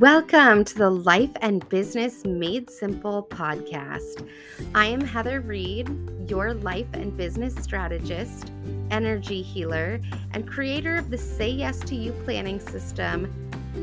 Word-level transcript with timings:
Welcome 0.00 0.64
to 0.64 0.74
the 0.74 0.90
Life 0.90 1.30
and 1.40 1.68
Business 1.68 2.24
Made 2.24 2.68
Simple 2.68 3.28
podcast. 3.30 4.28
I 4.74 4.86
am 4.86 5.00
Heather 5.00 5.40
Reed, 5.40 5.88
your 6.28 6.52
life 6.52 6.88
and 6.94 7.16
business 7.16 7.54
strategist, 7.54 8.50
energy 8.90 9.40
healer, 9.40 10.00
and 10.32 10.48
creator 10.48 10.96
of 10.96 11.10
the 11.10 11.18
Say 11.18 11.48
Yes 11.48 11.78
to 11.80 11.94
You 11.94 12.10
planning 12.24 12.58
system, 12.58 13.32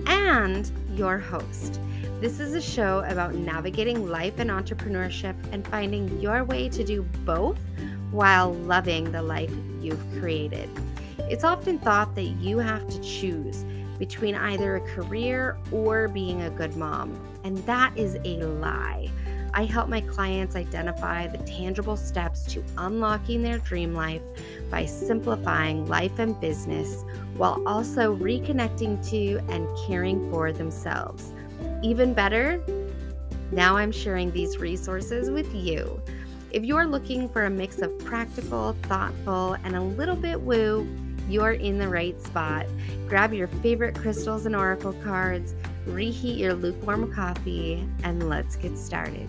and 0.05 0.69
your 0.95 1.17
host. 1.17 1.79
This 2.19 2.41
is 2.41 2.55
a 2.55 2.61
show 2.61 3.05
about 3.07 3.35
navigating 3.35 4.09
life 4.09 4.37
and 4.37 4.49
entrepreneurship 4.49 5.35
and 5.53 5.65
finding 5.65 6.19
your 6.19 6.43
way 6.43 6.67
to 6.67 6.83
do 6.83 7.03
both 7.23 7.57
while 8.11 8.53
loving 8.53 9.13
the 9.13 9.21
life 9.21 9.53
you've 9.79 10.05
created. 10.19 10.69
It's 11.19 11.45
often 11.45 11.79
thought 11.79 12.15
that 12.15 12.23
you 12.23 12.57
have 12.57 12.85
to 12.89 12.99
choose 12.99 13.63
between 14.01 14.33
either 14.33 14.77
a 14.77 14.81
career 14.81 15.55
or 15.71 16.07
being 16.07 16.41
a 16.41 16.49
good 16.49 16.75
mom. 16.75 17.15
And 17.43 17.55
that 17.67 17.95
is 17.95 18.17
a 18.25 18.37
lie. 18.37 19.11
I 19.53 19.65
help 19.65 19.89
my 19.89 20.01
clients 20.01 20.55
identify 20.55 21.27
the 21.27 21.37
tangible 21.45 21.95
steps 21.95 22.43
to 22.53 22.63
unlocking 22.79 23.43
their 23.43 23.59
dream 23.59 23.93
life 23.93 24.23
by 24.71 24.85
simplifying 24.85 25.85
life 25.85 26.17
and 26.17 26.39
business 26.41 27.05
while 27.37 27.61
also 27.67 28.15
reconnecting 28.15 29.07
to 29.11 29.37
and 29.53 29.67
caring 29.85 30.31
for 30.31 30.51
themselves. 30.51 31.31
Even 31.83 32.15
better, 32.15 32.59
now 33.51 33.77
I'm 33.77 33.91
sharing 33.91 34.31
these 34.31 34.57
resources 34.57 35.29
with 35.29 35.53
you. 35.53 36.01
If 36.49 36.65
you're 36.65 36.87
looking 36.87 37.29
for 37.29 37.45
a 37.45 37.51
mix 37.51 37.83
of 37.83 37.95
practical, 37.99 38.75
thoughtful, 38.81 39.57
and 39.63 39.75
a 39.75 39.81
little 39.81 40.15
bit 40.15 40.41
woo, 40.41 40.87
you're 41.29 41.53
in 41.53 41.77
the 41.77 41.87
right 41.87 42.21
spot. 42.21 42.65
Grab 43.07 43.33
your 43.33 43.47
favorite 43.47 43.95
crystals 43.95 44.45
and 44.45 44.55
oracle 44.55 44.93
cards, 45.03 45.53
reheat 45.85 46.37
your 46.37 46.53
lukewarm 46.53 47.13
coffee, 47.13 47.87
and 48.03 48.29
let's 48.29 48.55
get 48.55 48.77
started. 48.77 49.27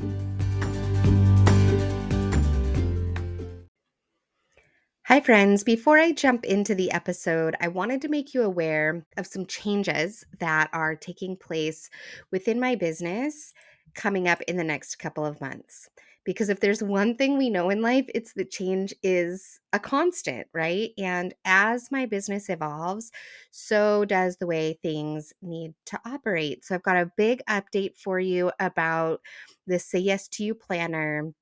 Hi, 5.07 5.21
friends. 5.21 5.62
Before 5.62 5.99
I 5.99 6.12
jump 6.12 6.45
into 6.47 6.75
the 6.75 6.91
episode, 6.91 7.55
I 7.61 7.69
wanted 7.69 8.01
to 8.01 8.09
make 8.09 8.33
you 8.33 8.45
aware 8.45 9.05
of 9.19 9.27
some 9.27 9.45
changes 9.45 10.25
that 10.39 10.71
are 10.73 10.97
taking 10.97 11.37
place 11.37 11.91
within 12.31 12.59
my 12.59 12.77
business 12.77 13.53
coming 13.95 14.27
up 14.27 14.41
in 14.43 14.56
the 14.56 14.65
next 14.65 14.97
couple 14.97 15.27
of 15.27 15.39
months. 15.39 15.91
Because 16.25 16.48
if 16.48 16.61
there's 16.61 16.83
one 16.83 17.17
thing 17.17 17.37
we 17.37 17.51
know 17.51 17.70
in 17.70 17.83
life, 17.83 18.06
it's 18.15 18.34
that 18.34 18.51
change 18.51 18.95
is 19.03 19.61
a 19.73 19.78
constant, 19.81 20.47
right? 20.55 20.91
And 20.98 21.34
as 21.45 21.91
my 21.91 22.06
business 22.06 22.48
evolves, 22.48 23.11
so 23.51 24.05
does 24.05 24.37
the 24.37 24.47
way 24.47 24.78
things 24.83 25.33
need 25.43 25.75
to 25.87 26.00
operate. 26.06 26.65
So 26.65 26.75
I've 26.75 26.83
got 26.83 26.97
a 26.97 27.11
big 27.17 27.43
update 27.48 27.97
for 27.97 28.20
you 28.20 28.53
about 28.61 29.20
the 29.67 29.78
Say 29.78 29.98
Yes 29.98 30.28
to 30.28 30.45
You 30.45 30.55
planner 30.55 31.33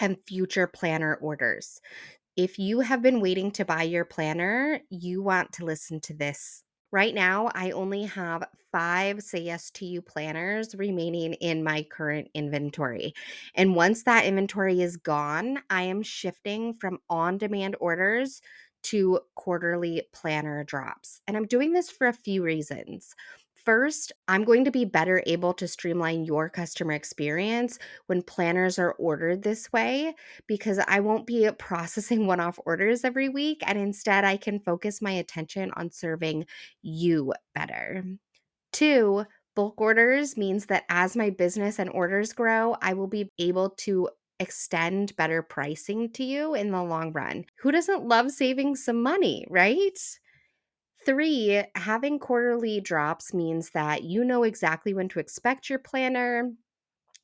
and 0.00 0.18
future 0.26 0.66
planner 0.66 1.16
orders. 1.16 1.80
If 2.36 2.58
you 2.58 2.80
have 2.80 3.02
been 3.02 3.20
waiting 3.20 3.50
to 3.52 3.64
buy 3.64 3.84
your 3.84 4.04
planner, 4.04 4.80
you 4.90 5.22
want 5.22 5.52
to 5.54 5.64
listen 5.64 6.00
to 6.02 6.14
this 6.14 6.64
Right 6.94 7.12
now, 7.12 7.50
I 7.56 7.72
only 7.72 8.04
have 8.04 8.44
five 8.70 9.20
Say 9.20 9.40
Yes 9.40 9.68
to 9.72 9.84
You 9.84 10.00
planners 10.00 10.76
remaining 10.76 11.32
in 11.34 11.64
my 11.64 11.82
current 11.82 12.30
inventory. 12.34 13.14
And 13.56 13.74
once 13.74 14.04
that 14.04 14.24
inventory 14.26 14.80
is 14.80 14.96
gone, 14.96 15.58
I 15.70 15.82
am 15.82 16.02
shifting 16.02 16.72
from 16.72 17.00
on 17.10 17.36
demand 17.36 17.74
orders 17.80 18.42
to 18.84 19.18
quarterly 19.34 20.02
planner 20.12 20.62
drops. 20.62 21.20
And 21.26 21.36
I'm 21.36 21.46
doing 21.46 21.72
this 21.72 21.90
for 21.90 22.06
a 22.06 22.12
few 22.12 22.44
reasons. 22.44 23.16
First, 23.64 24.12
I'm 24.28 24.44
going 24.44 24.64
to 24.66 24.70
be 24.70 24.84
better 24.84 25.22
able 25.26 25.54
to 25.54 25.66
streamline 25.66 26.24
your 26.24 26.50
customer 26.50 26.92
experience 26.92 27.78
when 28.06 28.20
planners 28.22 28.78
are 28.78 28.92
ordered 28.92 29.42
this 29.42 29.72
way 29.72 30.14
because 30.46 30.78
I 30.86 31.00
won't 31.00 31.26
be 31.26 31.48
processing 31.58 32.26
one 32.26 32.40
off 32.40 32.58
orders 32.66 33.04
every 33.04 33.30
week. 33.30 33.62
And 33.66 33.78
instead, 33.78 34.22
I 34.24 34.36
can 34.36 34.60
focus 34.60 35.00
my 35.00 35.12
attention 35.12 35.70
on 35.76 35.90
serving 35.90 36.44
you 36.82 37.32
better. 37.54 38.04
Two, 38.72 39.24
bulk 39.56 39.80
orders 39.80 40.36
means 40.36 40.66
that 40.66 40.84
as 40.90 41.16
my 41.16 41.30
business 41.30 41.78
and 41.78 41.90
orders 41.90 42.32
grow, 42.32 42.76
I 42.82 42.94
will 42.94 43.08
be 43.08 43.32
able 43.38 43.70
to 43.70 44.10
extend 44.40 45.16
better 45.16 45.42
pricing 45.42 46.10
to 46.12 46.24
you 46.24 46.54
in 46.54 46.70
the 46.70 46.82
long 46.82 47.12
run. 47.12 47.46
Who 47.60 47.72
doesn't 47.72 48.06
love 48.08 48.30
saving 48.32 48.76
some 48.76 49.02
money, 49.02 49.46
right? 49.50 49.98
Three, 51.04 51.62
having 51.74 52.18
quarterly 52.18 52.80
drops 52.80 53.34
means 53.34 53.70
that 53.70 54.04
you 54.04 54.24
know 54.24 54.42
exactly 54.42 54.94
when 54.94 55.08
to 55.10 55.18
expect 55.18 55.68
your 55.68 55.78
planner. 55.78 56.52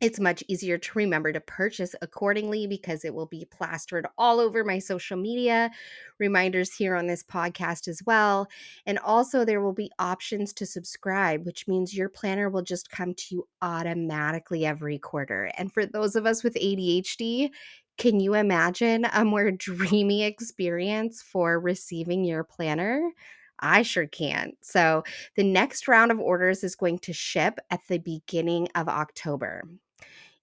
It's 0.00 0.20
much 0.20 0.44
easier 0.48 0.78
to 0.78 0.98
remember 0.98 1.32
to 1.32 1.40
purchase 1.40 1.94
accordingly 2.02 2.66
because 2.66 3.04
it 3.04 3.14
will 3.14 3.26
be 3.26 3.46
plastered 3.46 4.06
all 4.18 4.40
over 4.40 4.64
my 4.64 4.78
social 4.80 5.16
media, 5.16 5.70
reminders 6.18 6.74
here 6.74 6.96
on 6.96 7.06
this 7.06 7.22
podcast 7.22 7.88
as 7.88 8.02
well. 8.06 8.48
And 8.86 8.98
also, 9.00 9.44
there 9.44 9.62
will 9.62 9.74
be 9.74 9.90
options 9.98 10.52
to 10.54 10.66
subscribe, 10.66 11.46
which 11.46 11.68
means 11.68 11.96
your 11.96 12.08
planner 12.10 12.50
will 12.50 12.62
just 12.62 12.90
come 12.90 13.14
to 13.14 13.24
you 13.36 13.48
automatically 13.62 14.66
every 14.66 14.98
quarter. 14.98 15.52
And 15.58 15.72
for 15.72 15.86
those 15.86 16.16
of 16.16 16.26
us 16.26 16.44
with 16.44 16.56
ADHD, 16.56 17.52
can 17.98 18.20
you 18.20 18.34
imagine 18.34 19.06
a 19.12 19.24
more 19.24 19.50
dreamy 19.52 20.24
experience 20.24 21.22
for 21.22 21.60
receiving 21.60 22.24
your 22.24 22.44
planner? 22.44 23.10
I 23.60 23.82
sure 23.82 24.06
can. 24.06 24.52
So, 24.62 25.04
the 25.36 25.44
next 25.44 25.88
round 25.88 26.10
of 26.10 26.18
orders 26.20 26.64
is 26.64 26.74
going 26.74 26.98
to 27.00 27.12
ship 27.12 27.58
at 27.70 27.80
the 27.88 27.98
beginning 27.98 28.68
of 28.74 28.88
October. 28.88 29.62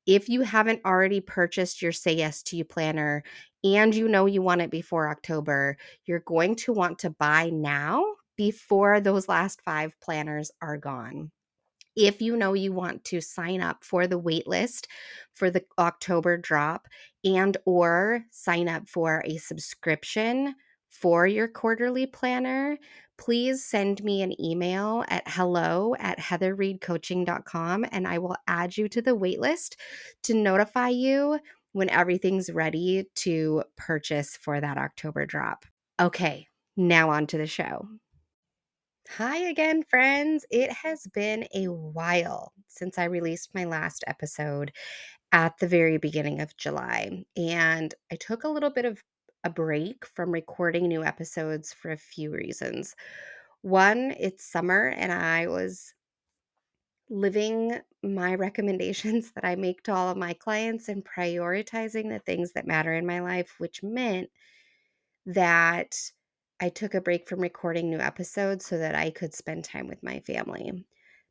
If 0.05 0.29
you 0.29 0.41
haven't 0.41 0.85
already 0.85 1.19
purchased 1.19 1.81
your 1.81 1.91
Say 1.91 2.13
Yes 2.13 2.41
to 2.43 2.55
You 2.55 2.63
planner 2.63 3.23
and 3.63 3.93
you 3.93 4.07
know 4.07 4.25
you 4.25 4.41
want 4.41 4.61
it 4.61 4.71
before 4.71 5.09
October, 5.09 5.77
you're 6.05 6.19
going 6.21 6.55
to 6.57 6.73
want 6.73 6.99
to 6.99 7.09
buy 7.09 7.49
now 7.49 8.05
before 8.37 9.01
those 9.01 9.27
last 9.27 9.61
five 9.63 9.91
planners 9.99 10.51
are 10.61 10.77
gone 10.77 11.31
if 11.97 12.21
you 12.21 12.37
know 12.37 12.53
you 12.53 12.71
want 12.71 13.03
to 13.05 13.19
sign 13.19 13.59
up 13.59 13.83
for 13.83 14.05
the 14.05 14.19
waitlist 14.19 14.85
for 15.33 15.49
the 15.49 15.63
October 15.79 16.37
drop 16.37 16.87
and 17.25 17.57
or 17.65 18.23
sign 18.29 18.69
up 18.69 18.87
for 18.87 19.23
a 19.25 19.37
subscription 19.37 20.53
for 20.89 21.25
your 21.27 21.47
quarterly 21.47 22.05
planner, 22.05 22.77
please 23.17 23.65
send 23.65 24.03
me 24.03 24.21
an 24.21 24.39
email 24.41 25.03
at 25.07 25.23
hello 25.27 25.95
at 25.99 26.19
heatherreedcoaching.com 26.19 27.85
and 27.91 28.07
I 28.07 28.19
will 28.19 28.35
add 28.47 28.77
you 28.77 28.87
to 28.89 29.01
the 29.01 29.15
waitlist 29.15 29.75
to 30.23 30.33
notify 30.33 30.89
you 30.89 31.39
when 31.73 31.89
everything's 31.89 32.49
ready 32.49 33.05
to 33.15 33.63
purchase 33.75 34.37
for 34.37 34.59
that 34.59 34.77
October 34.77 35.25
drop. 35.25 35.65
Okay, 35.99 36.47
now 36.75 37.09
on 37.09 37.27
to 37.27 37.37
the 37.37 37.47
show. 37.47 37.87
Hi 39.11 39.37
again, 39.37 39.83
friends. 39.83 40.45
It 40.51 40.71
has 40.71 41.07
been 41.13 41.47
a 41.55 41.67
while 41.67 42.51
since 42.67 42.97
I 42.97 43.05
released 43.05 43.55
my 43.55 43.63
last 43.63 44.03
episode 44.05 44.71
at 45.31 45.57
the 45.59 45.67
very 45.67 45.97
beginning 45.97 46.41
of 46.41 46.55
July. 46.57 47.23
And 47.35 47.93
I 48.11 48.15
took 48.15 48.43
a 48.43 48.49
little 48.49 48.69
bit 48.69 48.85
of 48.85 49.01
a 49.47 49.49
break 49.49 50.05
from 50.05 50.31
recording 50.31 50.87
new 50.87 51.03
episodes 51.03 51.73
for 51.73 51.91
a 51.91 51.97
few 51.97 52.31
reasons. 52.31 52.95
One, 53.61 54.13
it's 54.19 54.43
summer 54.43 54.89
and 54.89 55.11
I 55.11 55.47
was 55.47 55.93
living 57.09 57.79
my 58.03 58.35
recommendations 58.47 59.31
that 59.31 59.45
I 59.45 59.55
make 59.55 59.83
to 59.83 59.93
all 59.93 60.09
of 60.09 60.17
my 60.17 60.33
clients 60.33 60.89
and 60.89 61.03
prioritizing 61.05 62.09
the 62.09 62.19
things 62.19 62.51
that 62.53 62.67
matter 62.67 62.93
in 62.93 63.05
my 63.05 63.21
life, 63.21 63.55
which 63.57 63.81
meant 63.81 64.29
that 65.25 65.95
I 66.59 66.69
took 66.69 66.93
a 66.93 67.01
break 67.01 67.29
from 67.29 67.39
recording 67.39 67.89
new 67.89 67.99
episodes 67.99 68.65
so 68.65 68.77
that 68.77 68.95
I 68.95 69.11
could 69.11 69.33
spend 69.33 69.63
time 69.63 69.87
with 69.87 70.03
my 70.03 70.19
family. 70.21 70.85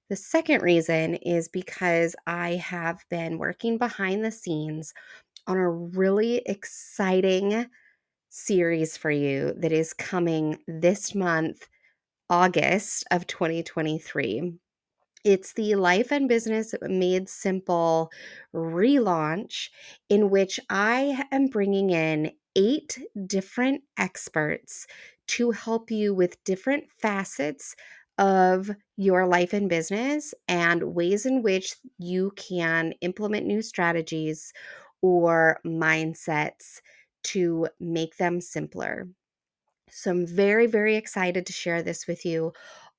The 0.08 0.17
second 0.17 0.62
reason 0.62 1.17
is 1.17 1.49
because 1.49 2.17
I 2.26 2.55
have 2.55 3.05
been 3.11 3.38
working 3.38 3.76
behind 3.76 4.25
the 4.25 4.31
scenes 4.31 4.94
on 5.46 5.56
a 5.56 5.70
really 5.70 6.38
exciting 6.46 7.67
series 8.37 8.99
for 8.99 9.11
you 9.11 9.55
that 9.56 9.73
is 9.73 9.94
coming 9.94 10.59
this 10.69 11.15
month, 11.15 11.69
August 12.29 13.05
of 13.11 13.27
2023. 13.27 14.53
It's 15.25 15.55
the 15.55 15.75
Life 15.75 16.12
and 16.12 16.29
Business 16.29 16.75
Made 16.83 17.31
Simple 17.31 18.11
relaunch, 18.55 19.71
in 20.11 20.29
which 20.29 20.61
I 20.69 21.25
am 21.33 21.47
bringing 21.47 21.91
in 21.91 22.31
eight 22.55 22.99
different 23.27 23.83
experts 23.99 24.87
to 25.29 25.50
help 25.50 25.91
you 25.91 26.15
with 26.15 26.43
different 26.44 26.91
facets 26.91 27.75
of 28.19 28.71
your 28.99 29.27
life 29.27 29.55
and 29.55 29.69
business 29.69 30.35
and 30.47 30.94
ways 30.94 31.25
in 31.25 31.43
which 31.43 31.75
you 31.99 32.33
can 32.37 32.93
implement 33.00 33.47
new 33.47 33.62
strategies 33.62 34.53
or 35.03 35.59
mindsets 35.67 36.81
to 37.34 37.69
make 37.78 38.17
them 38.17 38.40
simpler. 38.40 39.08
So 39.90 40.11
I'm 40.11 40.26
very, 40.26 40.67
very 40.67 40.96
excited 40.96 41.46
to 41.46 41.52
share 41.52 41.82
this 41.82 42.06
with 42.06 42.25
you. 42.25 42.52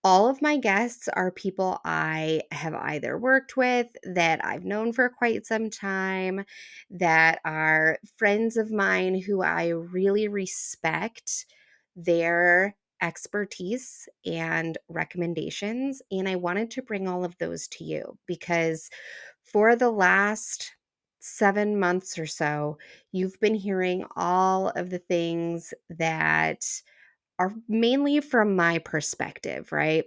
all 0.03 0.29
of 0.29 0.41
my 0.41 0.57
guests 0.57 1.09
are 1.09 1.31
people 1.31 1.81
I 1.83 2.43
have 2.51 2.73
either 2.73 3.17
worked 3.17 3.57
with, 3.57 3.87
that 4.03 4.43
I've 4.45 4.63
known 4.63 4.93
for 4.93 5.09
quite 5.09 5.45
some 5.45 5.69
time, 5.69 6.45
that 6.91 7.39
are 7.43 7.97
friends 8.15 8.57
of 8.57 8.71
mine 8.71 9.19
who 9.19 9.41
I 9.41 9.67
really 9.67 10.27
respect 10.27 11.45
their 11.95 12.77
expertise 13.01 14.07
and 14.25 14.77
recommendations. 14.87 16.01
And 16.09 16.29
I 16.29 16.35
wanted 16.37 16.71
to 16.71 16.81
bring 16.81 17.07
all 17.07 17.25
of 17.25 17.37
those 17.37 17.67
to 17.69 17.83
you 17.83 18.17
because 18.27 18.89
for 19.43 19.75
the 19.75 19.91
last 19.91 20.71
seven 21.27 21.79
months 21.79 22.17
or 22.17 22.25
so, 22.25 22.77
you've 23.11 23.39
been 23.39 23.55
hearing 23.55 24.05
all 24.15 24.69
of 24.69 24.89
the 24.89 24.99
things 24.99 25.73
that 25.89 26.65
are 27.39 27.53
mainly 27.67 28.19
from 28.19 28.55
my 28.55 28.79
perspective, 28.79 29.71
right? 29.71 30.05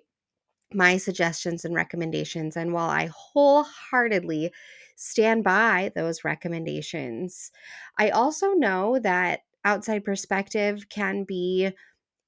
My 0.72 0.96
suggestions 0.96 1.64
and 1.64 1.74
recommendations. 1.74 2.56
And 2.56 2.72
while 2.72 2.90
I 2.90 3.10
wholeheartedly 3.12 4.52
stand 4.96 5.44
by 5.44 5.92
those 5.94 6.24
recommendations, 6.24 7.50
I 7.98 8.10
also 8.10 8.52
know 8.52 8.98
that 9.00 9.40
outside 9.64 10.04
perspective 10.04 10.88
can 10.88 11.24
be 11.24 11.70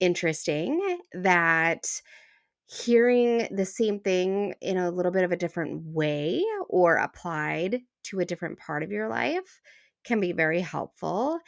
interesting, 0.00 1.00
that 1.12 1.86
hearing 2.66 3.48
the 3.54 3.66
same 3.66 4.00
thing 4.00 4.54
in 4.60 4.78
a 4.78 4.90
little 4.90 5.12
bit 5.12 5.24
of 5.24 5.32
a 5.32 5.36
different 5.36 5.82
way 5.84 6.42
or 6.68 6.96
applied 6.96 7.82
to 8.04 8.20
a 8.20 8.24
different 8.24 8.58
part 8.58 8.82
of 8.82 8.92
your 8.92 9.08
life 9.08 9.60
can 10.04 10.20
be 10.20 10.32
very 10.32 10.60
helpful. 10.60 11.38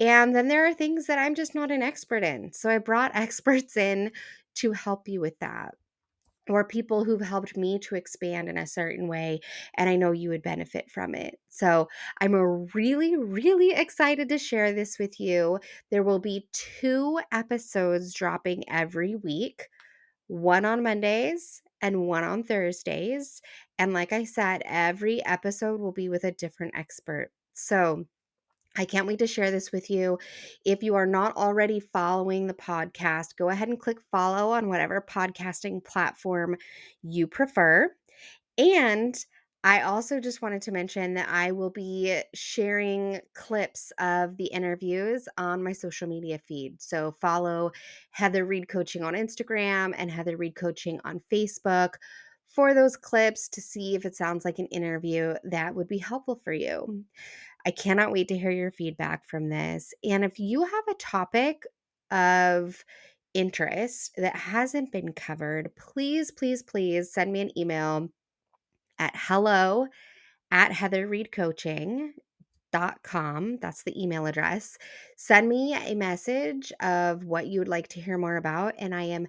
And 0.00 0.34
then 0.34 0.48
there 0.48 0.66
are 0.66 0.74
things 0.74 1.06
that 1.06 1.18
I'm 1.18 1.34
just 1.34 1.54
not 1.54 1.70
an 1.70 1.82
expert 1.82 2.22
in. 2.22 2.52
So 2.52 2.70
I 2.70 2.78
brought 2.78 3.12
experts 3.14 3.76
in 3.76 4.12
to 4.56 4.72
help 4.72 5.08
you 5.08 5.20
with 5.20 5.38
that. 5.40 5.74
Or 6.48 6.64
people 6.64 7.04
who've 7.04 7.20
helped 7.20 7.58
me 7.58 7.78
to 7.80 7.94
expand 7.94 8.48
in 8.48 8.56
a 8.56 8.66
certain 8.66 9.06
way, 9.06 9.40
and 9.76 9.90
I 9.90 9.96
know 9.96 10.12
you 10.12 10.30
would 10.30 10.42
benefit 10.42 10.90
from 10.90 11.14
it. 11.14 11.38
So, 11.50 11.88
I'm 12.22 12.32
really, 12.72 13.16
really 13.18 13.72
excited 13.72 14.30
to 14.30 14.38
share 14.38 14.72
this 14.72 14.98
with 14.98 15.20
you. 15.20 15.58
There 15.90 16.02
will 16.02 16.20
be 16.20 16.48
two 16.52 17.20
episodes 17.32 18.14
dropping 18.14 18.66
every 18.70 19.14
week 19.14 19.68
one 20.28 20.64
on 20.64 20.82
Mondays 20.82 21.62
and 21.82 22.06
one 22.06 22.24
on 22.24 22.42
Thursdays. 22.42 23.42
And 23.78 23.92
like 23.92 24.12
I 24.12 24.24
said, 24.24 24.62
every 24.64 25.24
episode 25.24 25.80
will 25.80 25.92
be 25.92 26.08
with 26.08 26.24
a 26.24 26.32
different 26.32 26.74
expert. 26.76 27.30
So, 27.54 28.04
I 28.76 28.84
can't 28.84 29.08
wait 29.08 29.18
to 29.18 29.26
share 29.26 29.50
this 29.50 29.72
with 29.72 29.90
you. 29.90 30.18
If 30.64 30.84
you 30.84 30.94
are 30.94 31.06
not 31.06 31.36
already 31.36 31.80
following 31.80 32.46
the 32.46 32.54
podcast, 32.54 33.36
go 33.36 33.48
ahead 33.48 33.68
and 33.68 33.78
click 33.78 33.98
follow 34.12 34.52
on 34.52 34.68
whatever 34.68 35.00
podcasting 35.00 35.84
platform 35.84 36.56
you 37.02 37.26
prefer. 37.26 37.90
And 38.56 39.16
I 39.64 39.82
also 39.82 40.20
just 40.20 40.40
wanted 40.40 40.62
to 40.62 40.72
mention 40.72 41.14
that 41.14 41.28
I 41.28 41.50
will 41.50 41.70
be 41.70 42.22
sharing 42.32 43.20
clips 43.34 43.92
of 43.98 44.36
the 44.36 44.46
interviews 44.46 45.28
on 45.36 45.64
my 45.64 45.72
social 45.72 46.08
media 46.08 46.38
feed. 46.38 46.80
So 46.80 47.10
follow 47.20 47.72
Heather 48.10 48.44
Reed 48.44 48.68
Coaching 48.68 49.02
on 49.02 49.14
Instagram 49.14 49.94
and 49.96 50.10
Heather 50.10 50.36
Reed 50.36 50.54
Coaching 50.54 51.00
on 51.04 51.20
Facebook 51.30 51.94
for 52.46 52.72
those 52.72 52.96
clips 52.96 53.48
to 53.50 53.60
see 53.60 53.94
if 53.94 54.06
it 54.06 54.14
sounds 54.14 54.44
like 54.44 54.58
an 54.58 54.66
interview 54.66 55.34
that 55.44 55.74
would 55.74 55.88
be 55.88 55.98
helpful 55.98 56.40
for 56.44 56.52
you. 56.52 57.04
I 57.66 57.72
cannot 57.72 58.12
wait 58.12 58.28
to 58.28 58.38
hear 58.38 58.52
your 58.52 58.70
feedback 58.70 59.26
from 59.26 59.48
this. 59.48 59.92
And 60.04 60.24
if 60.24 60.38
you 60.38 60.62
have 60.62 60.88
a 60.88 60.94
topic 60.94 61.64
of 62.10 62.84
interest 63.34 64.12
that 64.16 64.36
hasn't 64.36 64.92
been 64.92 65.12
covered, 65.12 65.74
please, 65.76 66.30
please, 66.30 66.62
please 66.62 67.12
send 67.12 67.32
me 67.32 67.40
an 67.40 67.58
email 67.58 68.08
at 68.98 69.12
hello 69.14 69.86
at 70.50 70.72
heatherreedcoaching.com. 70.72 73.58
That's 73.60 73.82
the 73.82 74.02
email 74.02 74.26
address. 74.26 74.76
Send 75.16 75.48
me 75.48 75.74
a 75.74 75.94
message 75.94 76.72
of 76.80 77.24
what 77.24 77.46
you 77.46 77.60
would 77.60 77.68
like 77.68 77.88
to 77.88 78.00
hear 78.00 78.18
more 78.18 78.36
about, 78.36 78.74
and 78.78 78.94
I 78.94 79.04
am 79.04 79.26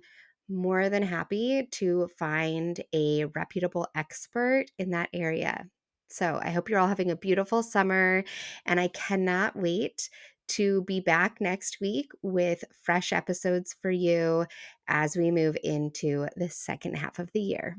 more 0.50 0.90
than 0.90 1.04
happy 1.04 1.68
to 1.72 2.10
find 2.18 2.82
a 2.94 3.26
reputable 3.36 3.88
expert 3.96 4.66
in 4.78 4.90
that 4.92 5.10
area. 5.14 5.66
So 6.10 6.40
I 6.42 6.50
hope 6.50 6.70
you're 6.70 6.80
all 6.80 6.88
having 6.88 7.12
a 7.12 7.16
beautiful 7.16 7.62
summer, 7.62 8.24
and 8.66 8.80
I 8.80 8.88
cannot 8.88 9.56
wait 9.56 10.10
to 10.50 10.84
be 10.86 11.00
back 11.00 11.40
next 11.40 11.78
week 11.80 12.12
with 12.24 12.64
fresh 12.82 13.14
episodes 13.14 13.76
for 13.82 13.92
you 13.92 14.46
as 14.88 15.16
we 15.16 15.30
move 15.30 15.56
into 15.64 16.26
the 16.36 16.50
second 16.50 16.96
half 16.96 17.20
of 17.20 17.32
the 17.34 17.42
year. 17.42 17.78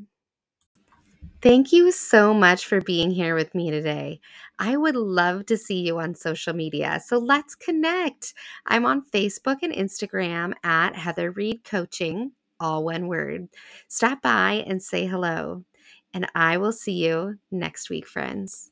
Thank 1.42 1.72
you 1.72 1.90
so 1.90 2.34
much 2.34 2.66
for 2.66 2.80
being 2.80 3.10
here 3.10 3.34
with 3.34 3.54
me 3.54 3.70
today. 3.70 4.20
I 4.58 4.76
would 4.76 4.96
love 4.96 5.46
to 5.46 5.56
see 5.56 5.80
you 5.80 5.98
on 5.98 6.14
social 6.14 6.52
media, 6.52 7.00
so 7.04 7.18
let's 7.18 7.54
connect. 7.54 8.34
I'm 8.66 8.84
on 8.84 9.02
Facebook 9.02 9.58
and 9.62 9.72
Instagram 9.72 10.52
at 10.62 10.96
Heather 10.96 11.30
Reed 11.30 11.64
Coaching, 11.64 12.32
all 12.58 12.84
one 12.84 13.06
word. 13.08 13.48
Stop 13.88 14.20
by 14.22 14.64
and 14.66 14.82
say 14.82 15.06
hello, 15.06 15.64
and 16.12 16.26
I 16.34 16.58
will 16.58 16.72
see 16.72 16.92
you 17.06 17.38
next 17.50 17.88
week, 17.88 18.06
friends. 18.06 18.68